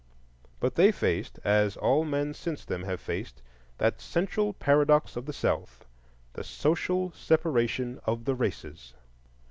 [0.59, 3.43] But they faced, as all men since them have faced,
[3.77, 8.95] that central paradox of the South,—the social separation of the races.